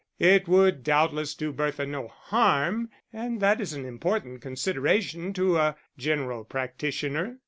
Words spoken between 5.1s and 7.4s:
to a general practitioner.